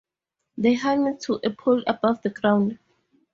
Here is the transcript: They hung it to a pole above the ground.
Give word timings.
They 0.57 0.73
hung 0.73 1.05
it 1.05 1.19
to 1.27 1.39
a 1.43 1.51
pole 1.51 1.83
above 1.85 2.23
the 2.23 2.31
ground. 2.31 2.79